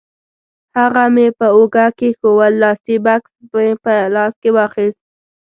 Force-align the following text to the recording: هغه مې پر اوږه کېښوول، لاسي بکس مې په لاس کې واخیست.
هغه 0.77 1.03
مې 1.13 1.27
پر 1.37 1.47
اوږه 1.55 1.85
کېښوول، 1.97 2.53
لاسي 2.63 2.95
بکس 3.05 3.31
مې 3.53 3.69
په 3.83 3.93
لاس 4.15 4.33
کې 4.41 4.49
واخیست. 4.57 5.01